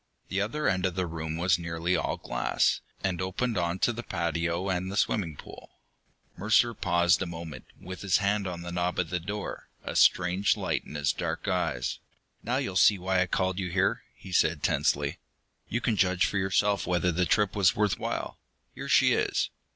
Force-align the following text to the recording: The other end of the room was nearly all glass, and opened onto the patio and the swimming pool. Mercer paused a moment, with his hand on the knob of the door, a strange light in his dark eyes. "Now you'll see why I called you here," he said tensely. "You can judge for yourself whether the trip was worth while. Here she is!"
The 0.29 0.41
other 0.41 0.67
end 0.67 0.87
of 0.87 0.95
the 0.95 1.05
room 1.05 1.37
was 1.37 1.59
nearly 1.59 1.95
all 1.95 2.17
glass, 2.17 2.79
and 3.03 3.21
opened 3.21 3.55
onto 3.55 3.91
the 3.91 4.01
patio 4.01 4.67
and 4.67 4.91
the 4.91 4.97
swimming 4.97 5.35
pool. 5.37 5.77
Mercer 6.35 6.73
paused 6.73 7.21
a 7.21 7.27
moment, 7.27 7.65
with 7.79 8.01
his 8.01 8.17
hand 8.17 8.47
on 8.47 8.63
the 8.63 8.71
knob 8.71 8.97
of 8.97 9.11
the 9.11 9.19
door, 9.19 9.69
a 9.83 9.95
strange 9.95 10.57
light 10.57 10.83
in 10.85 10.95
his 10.95 11.13
dark 11.13 11.47
eyes. 11.47 11.99
"Now 12.41 12.57
you'll 12.57 12.75
see 12.77 12.97
why 12.97 13.21
I 13.21 13.27
called 13.27 13.59
you 13.59 13.69
here," 13.69 14.01
he 14.15 14.31
said 14.31 14.63
tensely. 14.63 15.19
"You 15.69 15.81
can 15.81 15.97
judge 15.97 16.25
for 16.25 16.39
yourself 16.39 16.87
whether 16.87 17.11
the 17.11 17.27
trip 17.27 17.55
was 17.55 17.75
worth 17.75 17.99
while. 17.99 18.39
Here 18.73 18.89
she 18.89 19.13
is!" 19.13 19.51